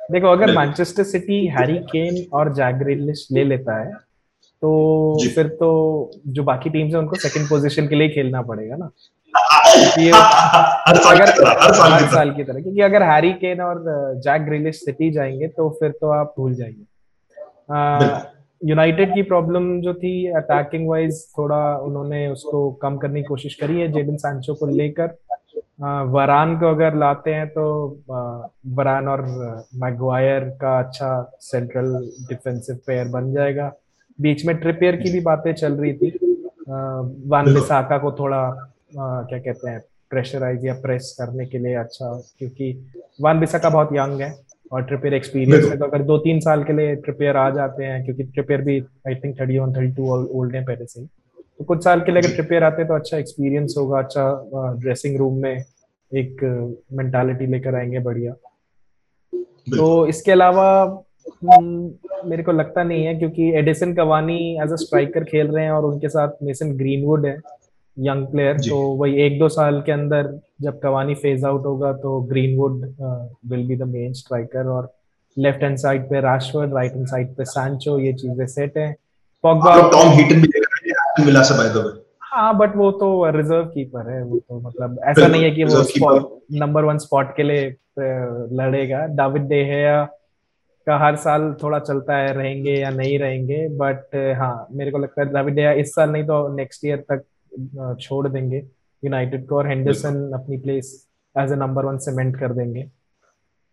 [0.00, 2.86] देखो अगर मैनचेस्टर सिटी हैरी केन और जैक
[3.32, 3.92] ले लेता है
[4.62, 4.70] तो
[5.34, 5.68] फिर तो
[6.28, 8.90] जो बाकी टीम्स है उनको सेकंड पोजीशन के लिए खेलना पड़ेगा ना।
[10.86, 13.32] हर साल अगर की तरह, हर साल हर की साल की तरह क्योंकि अगर हैरी
[13.34, 13.82] केन और
[14.24, 16.84] जैक ग्रिलिश सिटी जाएँगे तो फिर तो आप भूल जाएँगे।
[18.62, 23.80] यूनाइटेड की प्रॉब्लम जो थी अटैकिंग वाइज थोड़ा उन्होंने उसको कम करने की कोशिश करी
[23.80, 25.16] है जेडन सैंचो को लेकर।
[26.08, 27.64] वरान को अगर लाते हैं तो
[28.76, 29.22] वरान और
[29.74, 31.92] मैगवायर का अच्छा सेंट्रल
[32.28, 33.72] डिफेंसिव प्लेयर बन जाएगा।
[34.18, 36.10] बीच में ट्रिपियर की भी बातें चल रही थी।
[37.26, 38.42] वन बिसाका को थोड़ा
[38.96, 42.72] क्या कहते हैं प्रेशराइज या प्रेस करने के लिए अच्छा क्योंकि
[43.20, 44.32] वन बिसाका बहुत यंग है
[44.72, 48.04] और ट्रिपियर एक्सपीरियंस है तो अगर दो तीन साल के लिए ट्रिपियर आ जाते हैं
[48.04, 51.84] क्योंकि ट्रिपियर भी I think thirty one thirty two old है पहले से तो कुछ
[51.84, 55.64] साल के लिए अगर ट्रिपियर आते हैं तो अच्छा एक्सपीरियंस होगा अच्छा ड्रेसिंग रूम में
[56.12, 56.42] एक
[56.92, 58.32] मेंटालिटी लेकर आएँगे बढ़िया।
[59.76, 61.04] तो इसके अलावा
[62.24, 65.84] मेरे को लगता नहीं है क्योंकि Edinson Cavani as a striker खेल रहे हैं और
[65.84, 67.36] उनके साथ मेसन ग्रीनवुड है।
[67.96, 70.28] यंग प्लेयर तो वही एक दो साल के अंदर
[70.62, 72.80] जब कवानी फ़ेज़ आउट होगा तो Greenwood
[73.50, 74.92] will be the main striker और
[75.36, 78.94] लेफ़्ट हैंड साइड पे राशवर्ड राइट हैंड साइड पे सैंचो ये चीज़ें सेट है।
[79.44, 84.10] पॉगबा टॉम हीटन भी मिला से बाय द वे हाँ बट वो तो रिज़र्व कीपर
[84.10, 87.68] है वो तो मतलब ऐसा नहीं है कि वो नंबर वन स्पॉट के लिए
[88.58, 90.04] लड़ेगा। दाविद देहेया
[90.86, 95.22] का हर साल थोड़ा चलता है रहेंगे या नहीं रहेंगे बट हाँ मेरे को लगता
[95.22, 97.24] है दाविद देहेया इस साल नहीं तो नेक्स्ट ईयर तक
[98.00, 98.56] छोड़ देंगे।
[99.02, 100.92] यूनाइटेड को और हेंडरसन अपनी place
[101.36, 102.84] as a number one cement कर देंगे।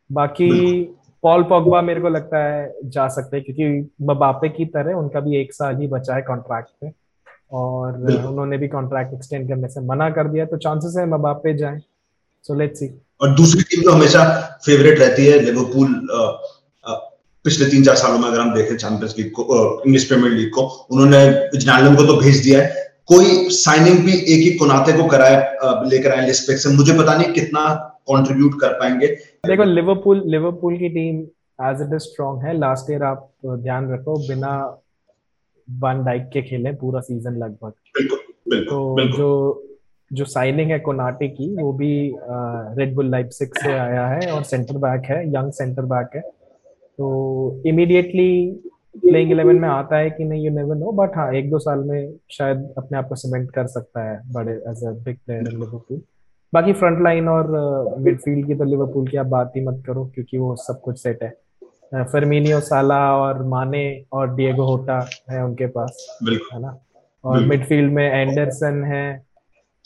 [0.10, 0.84] बाकी
[1.24, 5.38] पॉल पॉगबा मेरे को लगता है जा सकते हैं क्योंकि मबापे की तरह उनका भी
[5.38, 6.92] एक साल ही बचा है कॉन्ट्रैक्ट पे।
[7.52, 11.80] और उन्होंने भी कॉन्ट्रैक्ट एक्सटेंड करने से मना कर दिया तो चांसेस है मबापे जाए।
[12.46, 12.90] सो लेट्स सी
[13.22, 14.24] और दूसरी टीम तो हमेशा
[14.66, 16.02] फेवरेट रहती है लिवरपूल
[17.46, 19.44] पिछले तीन चार सालों में अगर हम देखें चैंपियंस लीग को
[19.82, 20.62] इंग्लिश प्रीमियर लीग को
[20.92, 25.36] उन्होंने विजनालम को तो भेज दिया है। कोई साइनिंग भी एक ही कोनाते को कराए
[25.90, 27.62] लेकर आए लिस्पेक से मुझे पता नहीं कितना
[28.10, 29.08] कंट्रीब्यूट कर पाएँगे।
[29.48, 31.20] देखो लिवरपूल लिवरपूल की team
[31.60, 34.52] as it is strong है। लास्ट ईयर आप ध्यान रखो बिना
[35.68, 39.64] वन डाइक के खेले पूरा सीज़न लगभग। बिल्कुल बिल्कुल तो बिल्कुल। जो
[40.12, 41.92] जो साइनिंग है कोनाटे की वो भी
[42.78, 47.64] रेड बुल लाइप्सिक से आया है और सेंटर बैक है यंग सेंटर बैक है। तो
[47.66, 48.30] इमीडिएटली
[48.98, 51.80] प्लेइंग इलेवन में आता है कि नहीं यू नेवर नो बट हाँ एक दो साल
[51.80, 55.48] में शायद अपने आप को सीमेंट कर सकता है बड़े as a big player in
[55.48, 56.02] Liverpool
[56.54, 57.48] बाकी फ्रंट लाइन और
[58.00, 61.04] मिडफील्ड uh, की तो लिवरपूल की आप बात ही मत करो क्योंकि वो सब कुछ
[61.04, 61.38] सेट है।
[62.04, 66.20] फर्मिनियो साला और माने और डिएगो होटा है उनके पास
[66.54, 66.78] है ना?
[67.26, 69.24] और मिडफील्ड में एंडरसन है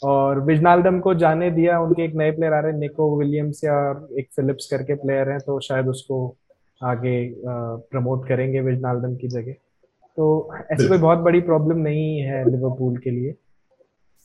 [0.04, 4.06] और विजनाल्डम को जाने दिया उनके एक नए प्लेयर आ रहे हैं निको विलियम्स या
[4.18, 6.36] एक फिलिप्स करके प्लेयर हैं तो शायद उसको
[6.82, 7.14] आगे
[7.44, 9.52] प्रमोट करेंगे विजनाल्डम की जगह।
[10.18, 13.34] तो ऐसी कोई बहुत बड़ी प्रॉब्लम नहीं है लिवरपूल के लिए।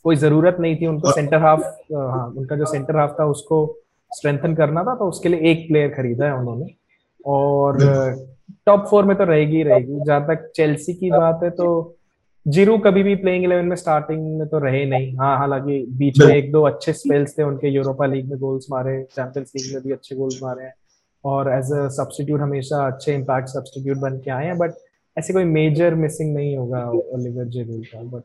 [0.05, 1.61] कोई ज़रूरत नहीं थी उनको सेंटर हाफ़
[1.93, 3.65] हाँ उनका जो सेंटर हाफ़ था उसको
[4.11, 6.73] स्ट्रेंथन करना था तो उसके लिए एक प्लेयर खरीदा है उन्होंने।
[7.25, 7.77] और
[8.65, 11.93] टॉप फोर में तो रहेगी रहेगी। जहाँ तक चेल्सी की बात है तो
[12.45, 16.33] जीरू कभी भी प्लेइंग इलेवन में स्टार्टिंग में तो रहे नहीं। हाँ हालाँकि बीच में
[16.35, 19.91] एक दो अच्छे स्पेल्स थे उनके यूरोपा लीग में गोल्स मारे चैंपियंस लीग में भी
[19.91, 20.73] अच्छे गोल्स मारे हैं।
[21.33, 24.73] और एज अ सब्सटीट्यूट हमेशा अच्छे इम्पैक्ट सब्सटीट्यूट बन के आए हैं बट
[25.17, 28.23] ऐसे कोई मेजर मिसिंग नहीं होगा ओलिवर जेरूल का बट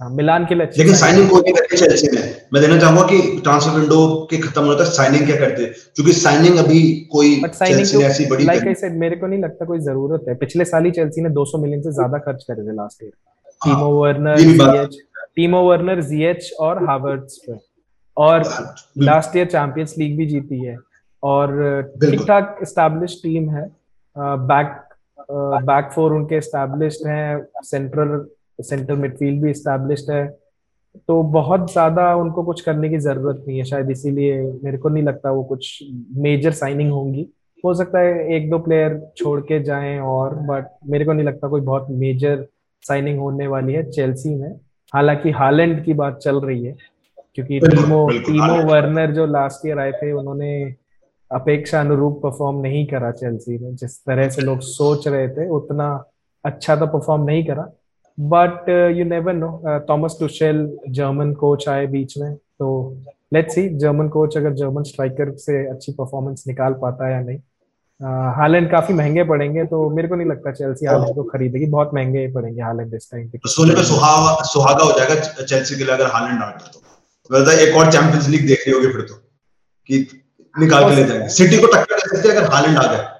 [0.00, 3.40] हाँ मिलान के लिए लेकिन साइनिंग कोई नहीं करती चेल्सी में मैं देना चाहूँगा कि
[3.44, 3.96] ट्रांसफ़र विंडो
[4.30, 8.44] के खत्म होने तक साइनिंग क्या करते क्योंकि साइनिंग अभी कोई चेल्सी ने ऐसी बड़ी
[8.44, 11.30] लाइक आई सेड मेरे को नहीं लगता कोई ज़रूरत है। पिछले साल ही चेल्सी ने
[11.34, 13.12] 200 मिलियन से ज़्यादा खर्च करे थे last year
[13.62, 14.96] Timo Werner Ziyech
[15.36, 17.58] Timo Werner Ziyech और हावर्ड्स पे।
[18.16, 18.42] और
[19.08, 20.76] लास्ट ईयर चैंपियंस लीग भी जीती है।
[21.22, 23.62] और ठीक ठाक स्टैब्लिश टीम है।
[24.16, 24.74] बैक
[25.30, 28.24] बैक फोर उनके एस्टेब्लिश्ड हैं। सेंट्रल
[28.58, 30.26] सेंटर मिडफील्ड भी एस्टेब्लिश्ड है।
[31.08, 35.04] तो बहुत ज़्यादा उनको कुछ करने की ज़रूरत नहीं है शायद इसीलिए मेरे को नहीं
[35.04, 35.82] लगता वो कुछ
[36.18, 37.26] मेजर साइनिंग होंगी।
[37.64, 41.48] हो सकता है एक दो प्लेयर छोड़ के जाएँ और बट मेरे को नहीं लगता
[41.48, 42.46] कोई बहुत मेजर
[42.82, 44.50] साइनिंग होने वाली है चेल्सी में।
[44.92, 46.76] हालाँकि हालैंड की बात चल रही है
[47.34, 50.74] क्योंकि टीमो टीमो वर्नर जो लास्ट ईयर आए थे उन्होंने
[51.30, 55.88] अपेक्षा अनुरूप परफॉर्म नहीं करा चेल्सी में जिस तरह से लोग सोच रहे थे उतना
[56.44, 57.68] अच्छा तो परफॉर्म नहीं करा।
[58.18, 62.68] But you never know Thomas Tuchel German coach आए बीच में तो
[63.34, 67.38] लेट्स सी जर्मन कोच अगर जर्मन स्ट्राइकर से अच्छी परफॉर्मेंस निकाल पाता है या नहीं।
[68.34, 71.90] हालैंड uh, काफ़ी महँगे पड़ेंगे तो मेरे को नहीं लगता चेल्सी हालैंड को खरीदेगी। बहुत
[71.94, 75.94] महँगे पड़ेंगे हालैंड इस टाइम पे। सोने पे सुहागा सुहागा हो जाएगा चेल्सी के लिए
[75.94, 79.14] अगर हालैंड आ गया तो एक और चैंपियंस लीग देख रही होगी फिर तो
[79.88, 80.04] कि
[80.54, 83.14] निकाल के ले जाएँगे। सिटी को टक्कर दे सकते अगर हालैंड आ गया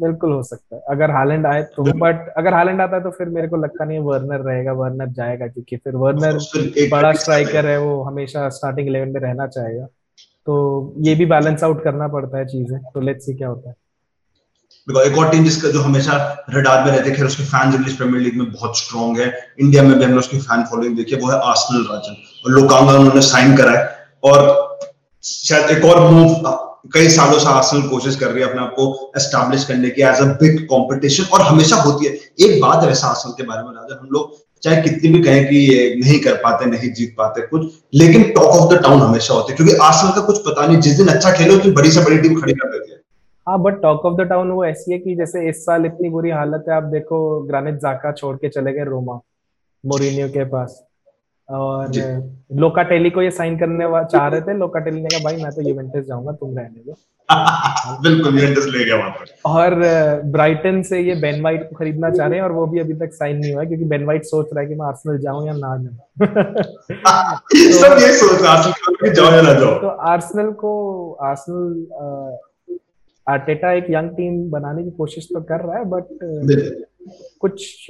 [0.00, 3.28] बिल्कुल हो सकता है। अगर हालैंड आए तो बट अगर हालैंड आता है तो फिर
[3.28, 6.38] मेरे को लगता नहीं वर्नर रहेगा वर्नर जाएगा क्योंकि फिर वर्नर
[6.92, 9.86] बड़ा स्ट्राइकर है। वो हमेशा स्टार्टिंग इलेवन में रहना चाहेगा।
[10.46, 13.74] तो ये भी बैलेंस आउट करना पड़ता है चीज़ें। तो लेट्स सी क्या होता है।
[15.06, 16.16] एक और टीम जिसका जो हमेशा
[16.50, 19.98] रडार में रहते खैर उसके फैंस इंग्लिश प्रीमियर लीग में बहुत स्ट्रॉन्ग है। इंडिया में
[19.98, 23.56] भी हमने उसकी फ़ैन फॉलोइंग देखी है वो है आर्सेनल राजन। और लोकांगा उन्होंने साइन
[23.56, 23.84] करा है।
[24.24, 24.65] और
[25.26, 26.54] शायद एक और मूव
[26.94, 30.20] कई सालों से आर्सेनल कोशिश कर रही है अपने आप को एस्टैब्लिश करने की एज
[30.20, 33.70] अ बिग कंपटीशन और हमेशा होती है। एक बात है वैसे आर्सेनल के बारे में,
[33.70, 37.46] राजा, हम लोग चाहे कितनी भी कहें कि ये नहीं कर पाते, नहीं जीत पाते
[37.46, 40.80] कुछ, लेकिन टॉक ऑफ़ द टाउन हमेशा होते हैं, क्योंकि आर्सेनल का कुछ पता नहीं,
[40.80, 42.98] जिस दिन अच्छा खेलो तो बड़ी से बड़ी टीम खड़ी कर देती है।
[43.46, 46.30] हाँ but talk of the town वो ऐसी है कि जैसे इस साल इतनी बुरी
[46.30, 49.20] हालत है, आप देखो ग्रानिट जाका छोड़ के चले गए रोमा
[49.84, 50.82] मोरिनियो के पास।
[51.48, 51.90] और
[52.60, 56.06] लोकाटेली को ये साइन करने चाह रहे थे लोकाटेली ने कहा भाई मैं तो यूवेंटस
[56.06, 56.96] जाऊँगा तुम रहने दो।
[58.02, 59.74] बिल्कुल यूवेंटस ले गया वहाँ पर। और
[60.32, 63.12] ब्राइटन से ये बेन वाइट को खरीदना चाह रहे हैं और वो भी अभी तक
[63.12, 65.52] साइन नहीं हुआ है क्योंकि बेन वाइट सोच रहा है कि मैं आर्सेनल जाऊँ या
[65.56, 65.96] ना जाऊँ।
[67.80, 70.72] सब ये सोच रहा है जाओ या ना जाओ। तो आर्सेनल को
[71.22, 72.38] आर्सेनल
[73.26, 76.04] आर्टेटा एक यंग टीम बनाने की कोशिश तो कर रहा है बट
[77.40, 77.86] कुछ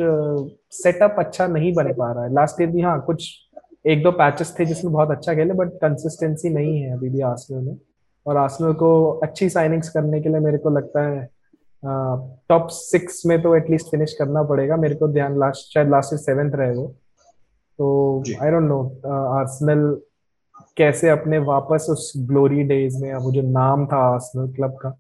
[0.77, 3.29] सेटअप अच्छा नहीं बन पा रहा है। लास्ट ईयर भी हाँ कुछ
[3.87, 7.65] एक दो पैचेस थे जिसमें बहुत अच्छा खेले बट कंसिस्टेंसी नहीं है अभी भी आर्सेनल
[7.65, 7.77] में।
[8.27, 8.89] और आर्सेनल को
[9.23, 11.29] अच्छी साइनिंग्स करने के लिए मेरे को लगता है
[12.49, 16.21] टॉप सिक्स में तो एटलीस्ट फिनिश करना पड़ेगा। मेरे को ध्यान लास्ट शायद लास्ट ईयर
[16.21, 16.87] सेवेंथ रहे वो।
[17.79, 18.83] तो आई डोंट नो
[19.39, 19.97] आर्सेनल
[20.77, 24.97] कैसे अपने वापस उस ग्लोरी डेज़ में वो जो नाम था आर्सेनल क्लब का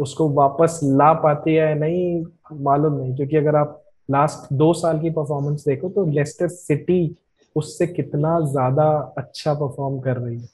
[0.00, 2.24] उसको वापस ला पाती है नहीं
[2.64, 7.16] मालूम नहीं। क्योंकि अगर आप लास्ट दो साल की परफॉर्मेंस देखो तो लेस्टर सिटी
[7.56, 8.86] उससे कितना ज़्यादा
[9.18, 10.48] अच्छा परफॉर्म कर रही है।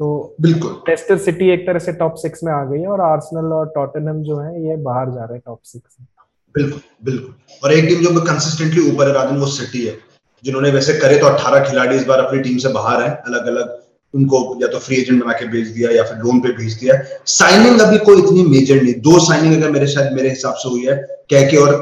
[0.00, 3.52] तो बिल्कुल। टेस्टर सिटी एक तरह से टॉप सिक्स में आ गई है और आर्सेनल
[3.52, 6.06] और टॉटनहम जो है ये बाहर जा रहे हैं टॉप सिक्स में।
[6.54, 9.96] बिल्कुल बिल्कुल। और एक टीम जो कंसिस्टेंटली ऊपर है राजन वो सिटी है
[10.44, 13.78] जिन्होंने वैसे करे तो 18 खिलाड़ी इस बार अपनी टीम से बाहर है अलग अलग
[14.14, 16.94] उनको या तो फ्री एजेंट बना के भेज दिया या फिर लोन पे भेज दिया।
[17.32, 20.86] साइनिंग अभी कोई इतनी मेजर नहीं दो साइनिंग अगर मेरे शायद मेरे हिसाब से हुई
[20.86, 20.96] है
[21.30, 21.74] कह के और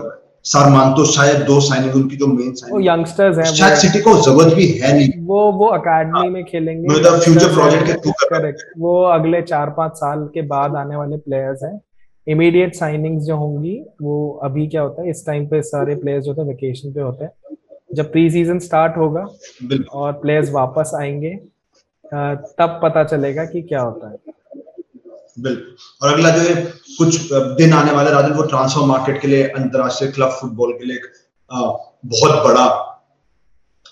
[0.44, 4.14] सारमान तो शायद दो साइनिंग उनकी जो मेन साइनिंग वो यंगस्टर्स हैं शायद सिटी को
[4.20, 8.62] ज़रूरत भी है नहीं। वो वो एकेडमी में खेलेंगे। मतलब फ्यूचर प्रोजेक्ट के थ्रू करेक्ट
[8.78, 11.80] वो अगले चार पाँच साल के बाद आने वाले प्लेयर्स हैं।
[12.26, 16.30] इमीडिएट साइनिंग्स जो होंगी वो अभी क्या होता है इस टाइम पे सारे प्लेयर्स जो
[16.30, 17.56] होते हैं वेकेशन पे होते हैं।
[17.94, 19.26] जब प्री सीज़न स्टार्ट होगा
[19.92, 21.34] और प्लेयर्स वापस आएँगे
[22.58, 24.16] तब पता चलेगा कि क्या होता है।
[25.38, 26.54] बिल्कुल और अगला जो है
[26.98, 30.96] कुछ दिन आने वाले राजन वो ट्रांसफ़र मार्केट के लिए अंतरराष्ट्रीय क्लब फुटबॉल के लिए
[30.96, 31.06] एक
[32.06, 32.66] बहुत बड़ा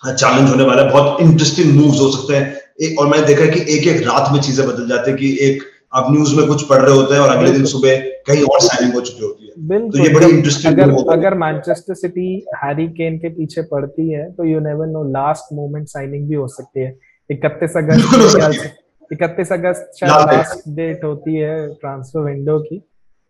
[0.03, 2.45] चैलेंज होने वाला है। बहुत इंटरेस्टिंग मूव्स हो सकते हैं।
[2.83, 5.37] एक और मैंने देखा है कि एक एक रात में चीज़ें बदल जाती है कि
[5.47, 5.63] एक
[5.95, 8.95] आप न्यूज़ में कुछ पढ़ रहे होते हैं और अगले दिन सुबह कहीं और साइनिंग
[8.95, 12.29] हो चुकी होती है। तो ये बड़ी इंटरेस्टिंग अगर अगर मैनचेस्टर सिटी
[12.65, 16.49] हैरी केन के पीछे पड़ती है तो you never know last moment signing भी हो
[16.49, 16.97] सकती है।
[17.31, 18.77] इकतीस अगस्त
[19.13, 22.83] इकतीस अगस्त शायद लास्ट डेट होती है ट्रांसफ़र विंडो की।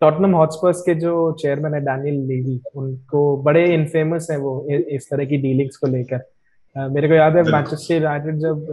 [0.03, 5.25] टॉटनम हॉटस्पर्स के जो चेयरमैन है डैनियल लेवी उनको बड़े इनफेमस है वो इस तरह
[5.25, 6.19] की डीलिंग्स को लेकर।
[6.77, 8.67] uh, मेरे को याद है मैनचेस्टर यूनाइटेड जब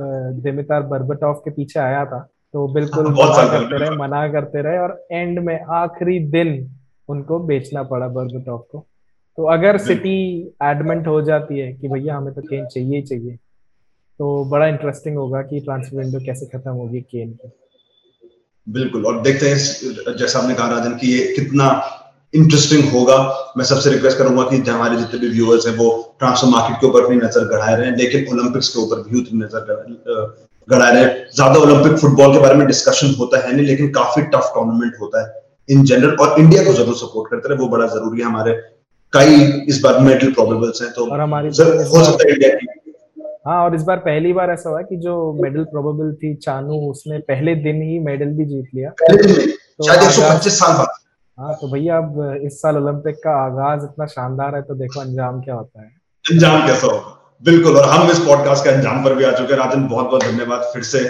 [0.43, 2.19] दिमितार बर्बटॉफ के पीछे आया था
[2.53, 6.51] तो बिल्कुल मना करते रहे मना करते रहे और एंड में आखिरी दिन
[7.09, 8.85] उनको बेचना पड़ा बर्बटॉफ को।
[9.37, 10.17] तो अगर सिटी
[10.63, 13.37] एडमेंट हो जाती है कि भैया हमें तो केन चाहिए ही चाहिए
[14.23, 17.49] तो बड़ा इंटरेस्टिंग होगा कि ट्रांसफ़र विंडो कैसे खत्म होगी केन की।
[18.67, 21.65] बिल्कुल और देखते हैं जैसा आपने कहा राजन कि ये कितना
[22.33, 23.17] इंटरेस्टिंग होगा।
[23.57, 25.87] मैं सबसे रिक्वेस्ट करूँगा कि हमारे जितने भी व्यूअर्स हैं वो
[26.19, 29.39] ट्रांसफ़र मार्केट के ऊपर अपनी नज़र गढ़ाए रहे हैं लेकिन ओलंपिक्स के ऊपर भी उतनी
[29.39, 29.59] नज़र
[30.67, 34.51] गढ़ाए रहे। ज़्यादा ओलंपिक फुटबॉल के बारे में डिस्कशन होता है नहीं लेकिन काफ़ी टफ
[34.55, 35.27] टूर्नामेंट होता है
[35.69, 38.53] इन जनरल और इंडिया को ज़रूर सपोर्ट करते रहे वो बड़ा ज़रूरी है। हमारे
[39.13, 42.71] कई इस बार मेडल प्रोबेबल्स हैं तो हो सकता है इंडिया की
[43.45, 47.17] हाँ और इस बार पहली बार ऐसा हुआ कि जो मेडल प्रोबेबल थी चानू उसने
[47.19, 50.87] पहले दिन ही मेडल भी जीत लिया। तो शायद साल बाद।
[51.37, 55.41] हाँ तो भैया अब इस साल ओलंपिक का आगाज़ इतना शानदार है तो देखो अंजाम
[55.41, 55.87] क्या होता है।
[56.31, 57.37] अंजाम कैसा होगा?
[57.43, 60.23] बिल्कुल और हम इस पॉडकास्ट के अंजाम पर भी आ चुके हैं। राजन बहुत बहुत
[60.23, 61.09] धन्यवाद फिर से।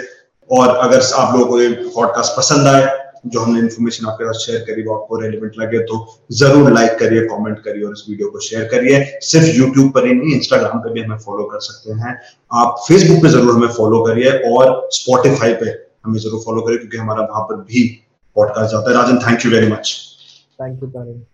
[0.50, 4.60] और अगर आप लोगों को ये पॉडकास्ट पसंद आए जो हमने इन्फॉर्मेशन आपके साथ शेयर
[4.64, 5.98] करी वो आपको रेलिवेंट लगे तो
[6.38, 10.14] ज़रूर लाइक करिए कमेंट करिए और इस वीडियो को शेयर करिए। सिर्फ़ यूट्यूब पर ही
[10.14, 12.16] नहीं इंस्टाग्राम पर भी हमें फॉलो कर सकते हैं।
[12.52, 15.66] आप फेसबुक पे ज़रूर हमें फॉलो करिए और स्पॉटिफाई पे
[16.04, 17.86] हमें ज़रूर फॉलो करिए, क्योंकि हमारा वहाँ पर भी
[18.36, 19.96] पॉडकास्ट जाता है। Rajan thank you very much
[20.60, 21.33] thank you